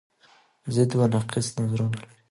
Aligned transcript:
ضد 0.69 0.91
و 0.95 1.01
نقیص 1.13 1.47
نظرونه 1.59 1.97
لري 1.99 2.11